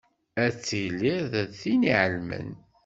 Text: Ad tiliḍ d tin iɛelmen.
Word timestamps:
Ad 0.43 0.55
tiliḍ 0.67 1.23
d 1.47 1.51
tin 1.59 1.81
iɛelmen. 1.91 2.49